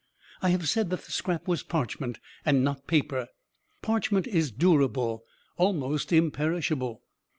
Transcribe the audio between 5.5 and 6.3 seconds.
almost